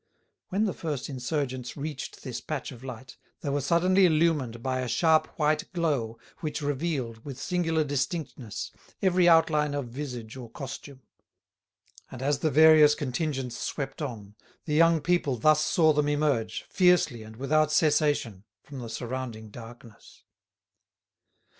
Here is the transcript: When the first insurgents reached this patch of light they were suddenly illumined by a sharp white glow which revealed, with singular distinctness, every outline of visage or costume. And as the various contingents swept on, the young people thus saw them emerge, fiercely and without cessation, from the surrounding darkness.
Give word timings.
When 0.49 0.65
the 0.65 0.73
first 0.73 1.09
insurgents 1.09 1.77
reached 1.77 2.23
this 2.23 2.41
patch 2.41 2.71
of 2.71 2.83
light 2.83 3.17
they 3.41 3.49
were 3.49 3.61
suddenly 3.61 4.07
illumined 4.07 4.63
by 4.63 4.79
a 4.79 4.87
sharp 4.87 5.27
white 5.37 5.71
glow 5.73 6.17
which 6.39 6.59
revealed, 6.59 7.23
with 7.23 7.39
singular 7.39 7.83
distinctness, 7.83 8.71
every 9.03 9.29
outline 9.29 9.75
of 9.75 9.89
visage 9.89 10.35
or 10.35 10.49
costume. 10.49 11.03
And 12.09 12.23
as 12.23 12.39
the 12.39 12.49
various 12.49 12.95
contingents 12.95 13.59
swept 13.59 14.01
on, 14.01 14.33
the 14.65 14.73
young 14.73 15.01
people 15.01 15.35
thus 15.37 15.63
saw 15.63 15.93
them 15.93 16.07
emerge, 16.09 16.65
fiercely 16.67 17.21
and 17.21 17.35
without 17.35 17.71
cessation, 17.71 18.43
from 18.63 18.79
the 18.79 18.89
surrounding 18.89 19.51
darkness. 19.51 20.23